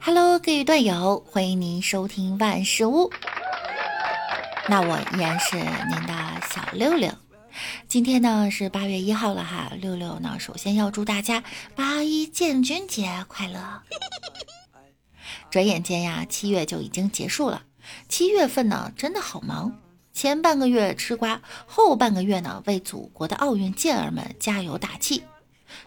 [0.00, 3.10] Hello，各位段友，欢迎您收听万事屋。
[4.68, 6.12] 那我依然是您的
[6.52, 7.10] 小六六。
[7.88, 11.42] 今天呢是八月一号了哈，六六呢首先要祝大家
[11.74, 13.80] 八一建军节快乐。
[15.50, 17.62] 转眼间呀，七月就已经结束了。
[18.10, 19.78] 七月份呢真的好忙，
[20.14, 25.24] 前半个月吃瓜，后半个月呢为祖国的奥运健儿们加油打气。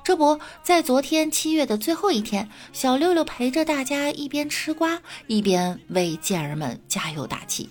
[0.03, 7.69] 这不在昨天七月的最后一天，小六六陪着大家一边吃瓜，一边为健儿们加油打气。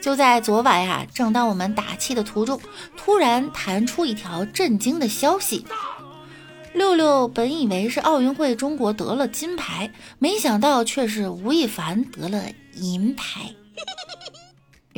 [0.00, 2.58] 就在昨晚呀，正当我们打气的途中，
[2.96, 5.66] 突然弹出一条震惊的消息。
[6.72, 13.54] 六六本以为是奥运会中国得了金牌，没想到却是吴亦凡得了银牌。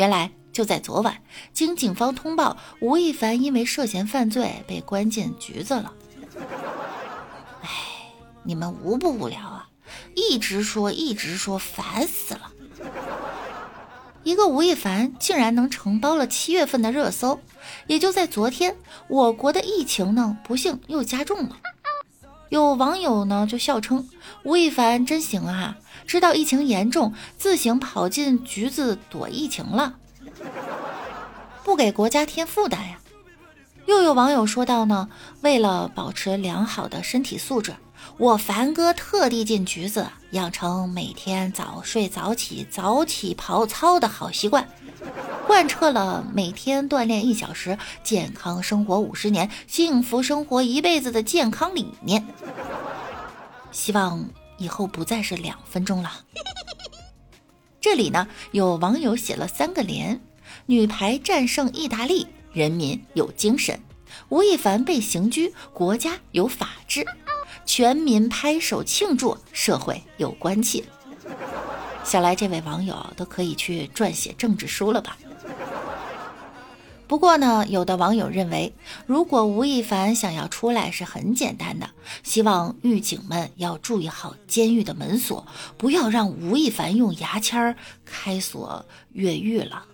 [0.01, 0.33] 原来。
[0.53, 1.23] 就在昨晚，
[1.53, 5.93] 经警方通报，吴亦凡因为涉嫌犯罪被关进局子了。
[7.63, 7.69] 哎，
[8.43, 9.69] 你们无不无聊啊？
[10.17, 12.51] 一直说，一直说，烦死了。
[14.25, 17.41] 一个吴亦凡竟然能承包了七月份的热搜。
[17.87, 21.57] 也就在昨天，我国的疫情呢，不幸又加重了。
[22.51, 24.09] 有网友呢就笑称
[24.45, 29.95] ：“吴亦凡真行啊，知道疫情严重，自行跑进局子躲疫情了。”
[31.65, 32.99] 不给国家添负担呀！
[33.87, 35.09] 又有网友说到呢，
[35.43, 37.77] 为了保持良好的身体素质，
[38.19, 44.69] 我凡哥特地进局子养成每天早睡早起、早起跑操的好习惯，
[45.47, 52.27] 贯彻了每天锻炼一小时、健康生活五十年、幸福生活一辈子的健康理念。
[53.73, 56.13] 希望以后不再是两分钟了。
[57.81, 60.21] 这里呢，有网友写了三个连。
[60.67, 63.77] 女排战胜意大利，人民有精神；
[64.29, 67.03] 吴亦凡被刑拘，国家有法治；
[67.73, 70.83] 全民拍手庆祝，社会有关切。
[72.03, 75.17] 想来这位网友都可以去撰写政治书了吧？
[77.07, 78.75] 不过呢，有的网友认为，
[79.07, 81.89] 如果吴亦凡想要出来是很简单的，
[82.25, 85.47] 希望狱警们要注意好监狱的门锁，
[85.79, 89.85] 不要让吴亦凡用牙签开锁越狱了。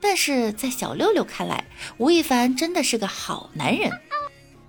[0.00, 1.66] 但是在小六六看来，
[1.98, 3.92] 吴亦凡真的是个好男人，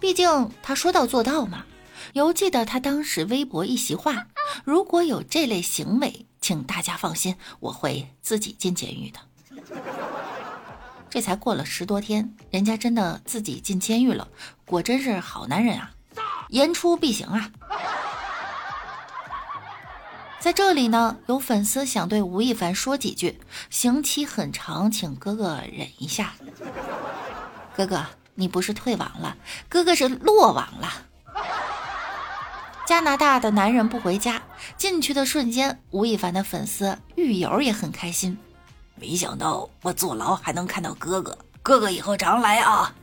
[0.03, 1.63] 毕竟他说到做到嘛。
[2.11, 4.27] 犹记得他当时微博一席话
[4.65, 9.21] ：“如果有这类行为，请大家放心，我会自己进监狱的。
[11.09, 14.27] ”这才过了十多天，人家真的自己进监狱了，
[14.65, 15.91] 果真是好男人啊！
[16.49, 17.49] 言出必行啊！
[20.41, 23.39] 在这里呢，有粉丝想对吴亦凡说几句：
[23.69, 26.33] 刑期很长，请哥哥忍一下。
[27.73, 28.05] 哥哥，
[28.35, 29.37] 你不是退网了，
[29.69, 30.89] 哥哥是落网了。
[32.85, 34.41] 加拿大的男人不回家，
[34.75, 38.37] 进去的瞬间，吴亦凡的粉丝狱友也很开心。
[38.95, 42.93] 没想到我坐牢还能看到哥哥，哥哥以后常来啊。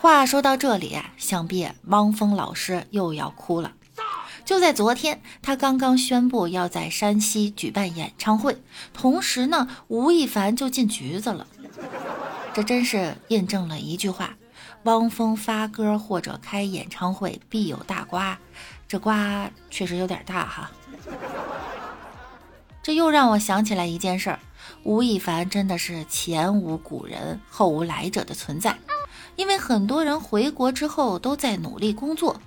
[0.00, 3.72] 话说到这里，想必汪峰老师又要哭了。
[4.52, 8.58] 就在昨天，他刚刚宣布要在山西举办演唱会，
[8.92, 11.46] 同时呢，吴亦凡就进局子了。
[12.52, 14.36] 这真是印证了一句话：
[14.82, 18.38] 汪峰发歌或者开演唱会必有大瓜。
[18.86, 20.70] 这瓜确实有点大哈。
[22.82, 24.38] 这又让我想起来一件事儿：
[24.82, 28.76] 吴亦凡真的是前无古人后无来者的存在。
[29.36, 32.38] 因为很多人回国之后都在努力工作，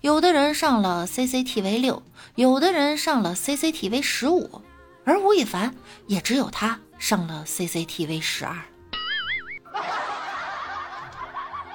[0.00, 2.02] 有的人上了 CCTV 六，
[2.34, 4.62] 有的人上了 CCTV 十五，
[5.04, 5.74] 而吴亦凡
[6.06, 8.56] 也只有他上了 CCTV 十二。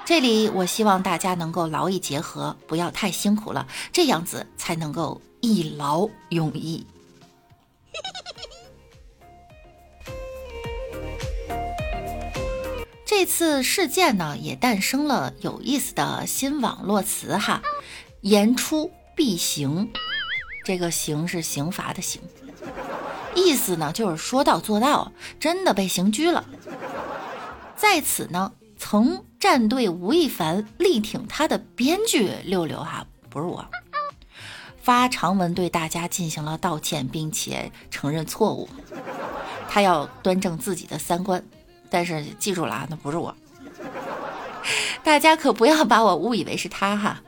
[0.04, 6.86] 这里我希望大家能够劳逸结合，不要太辛苦了，这样子才能够一劳永逸。
[13.04, 17.62] 这次事件呢，也诞生了有意思的新网络词哈，
[18.26, 19.88] 言出必行，
[20.64, 22.20] 这个刑是刑罚的刑，
[23.36, 26.44] 意思呢就是说到做到，真的被刑拘了。
[27.76, 33.64] 在此呢，曾站队吴亦凡力挺他的编剧六六哈，不是我，
[34.82, 38.68] 发长文对大家进行了道歉，并且承认错误，
[39.68, 41.40] 他要端正自己的三观。
[41.88, 43.32] 但是记住了啊，那不是我。
[45.04, 47.22] 大家可不要把我误以为是他哈。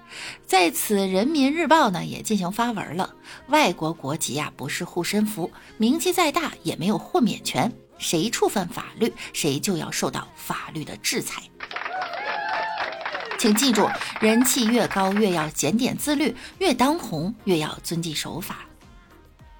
[0.46, 3.14] 在此，《人民日报》呢也进行发文了。
[3.48, 7.72] 外国国籍呀，不是护身符，名气再大也没有豁免权。
[7.98, 11.42] 谁触犯法律，谁就要受到法律的制裁。
[13.38, 13.88] 请记住，
[14.20, 18.67] 人气越高，越要检点自律；越当红，越要遵纪守法。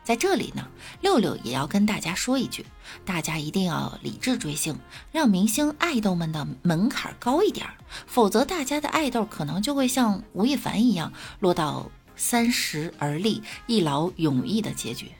[0.09, 0.67] 在这里呢，
[1.03, 2.65] 六六也要跟大家说一句：
[3.05, 4.75] 大家一定要理智追星，
[5.13, 7.67] 让明星爱豆们的门槛高一点，
[8.07, 15.13] 否则大家的爱豆可能就会像吴亦凡一样，落到三十而立、一劳永逸的结局。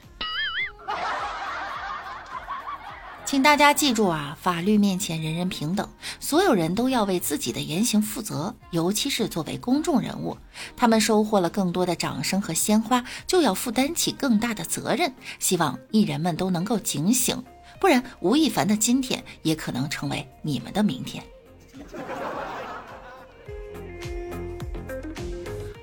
[3.29, 5.87] 请大家记住啊，法律面前人人平等，
[6.19, 10.35] 所有人都要为自己的言行负责，尤其是作为公众人物，
[10.75, 15.13] 他们收获了更多的掌声和鲜花，就要负担起更大的责任。
[15.37, 17.43] 希望艺人们都能够警醒，
[17.79, 21.23] 不然吴亦凡的今天也可能成为你们的明天。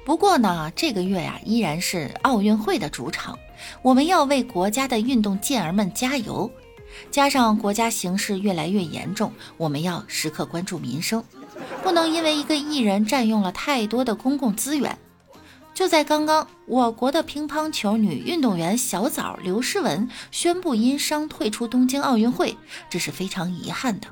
[0.04, 3.38] 不过呢，这个月呀，依然是奥运会的主场，
[3.82, 6.50] 我们要为国家的运动健儿们加油。
[7.10, 11.22] 加上国家形势越来越严重，我们要时刻关注民生，
[11.82, 14.98] 不能因为一个艺人占用了太多的公共资源。
[15.74, 22.56] 就在刚刚，我国的乒乓球女运动员小枣刘诗雯宣布因伤退出东京奥运会，
[22.88, 24.08] 这是非常遗憾的。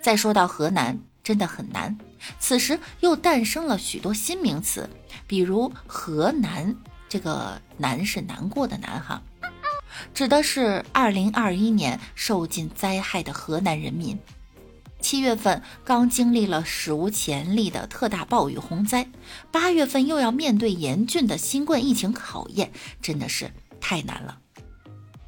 [0.00, 1.98] 再说到河南，真的很难。
[2.38, 4.88] 此时又诞生了许多新名词，
[5.26, 6.76] 比如“河南”，
[7.08, 9.20] 这个“难”是难过的“难”哈。
[10.12, 14.18] 指的是二零二一年受尽灾害的河南人民。
[15.00, 19.08] 七月份刚经历了史无前例的特大暴雨洪灾，
[19.50, 22.70] 八月份又要面对严峻的新冠疫情考验，
[23.00, 23.50] 真的是
[23.80, 24.38] 太难了。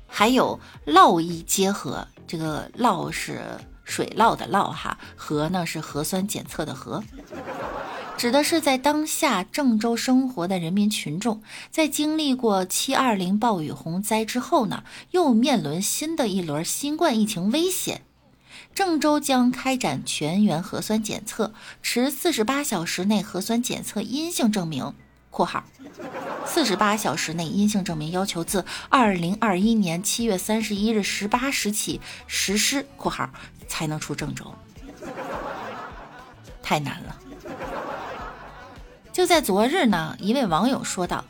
[0.07, 3.43] 还有涝疫结合，这个涝是
[3.83, 7.03] 水涝的涝哈，核呢是核酸检测的核。
[8.17, 11.43] 指的是在当下郑州生活的人民群众，
[11.73, 18.03] 在经历过七二零暴雨洪灾之后呢，又面临新的一轮新冠疫情危险。
[18.75, 24.95] 郑州将开展全员核酸检测，持四十八小时内核酸检测阴性证明
[25.31, 25.65] （括号
[26.47, 33.29] 四十八小时内阴性证明要求自二零二一年七月三十一日十八时起实施）（括号
[33.67, 34.55] 才能出郑州）。
[36.63, 37.17] 太难了。
[39.23, 41.25] 就在昨日呢，一位网友说道：“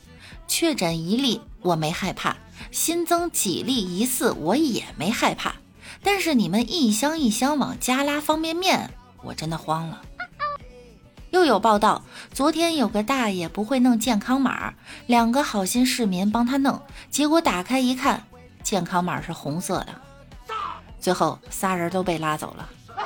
[0.48, 2.38] 确诊一例我没害怕，
[2.70, 5.56] 新增几例疑似我也没害怕，
[6.02, 10.00] 但是你们一箱一箱往家拉方便面，我真的慌了。”
[11.32, 12.02] 又有报道，
[12.32, 14.72] 昨天有个大爷不会弄健康码，
[15.06, 16.80] 两个好心市民帮他弄，
[17.10, 18.24] 结果打开一看，
[18.62, 19.94] 健康码是红色的，
[20.98, 22.66] 最后仨人都被拉走了。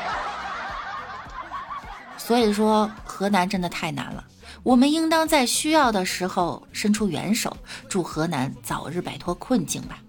[2.16, 4.22] 所以说，河南真的太难了。
[4.66, 7.56] 我们应当在需要的时候伸出援手，
[7.88, 10.00] 祝河南早日摆脱困境吧！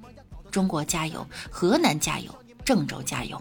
[0.50, 3.39] 中国加油，河南加油，郑州加油！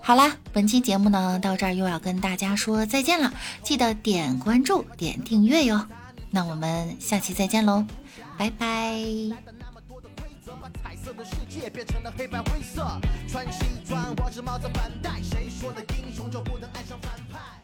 [0.00, 3.32] 好啦，本期节目呢到这儿又要跟大家说再见了，
[3.64, 5.84] 记得点关注、点订阅哟。
[6.30, 7.84] 那我们下期再见喽，
[8.38, 9.67] 拜拜。
[11.12, 12.84] 的世界变成了黑白灰色，
[13.28, 15.20] 穿西装，我是帽子板带。
[15.22, 17.57] 谁说的英雄就不能爱上反派？